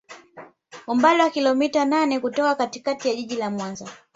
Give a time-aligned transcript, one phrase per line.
[0.87, 3.89] Umbali wa kilometa nane kutoka katikati ya Jiji la Mwanza